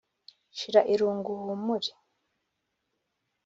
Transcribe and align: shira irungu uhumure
shira 0.57 0.81
irungu 0.93 1.29
uhumure 1.35 1.91